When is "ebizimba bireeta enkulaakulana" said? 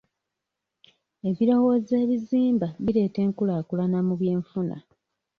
2.03-3.99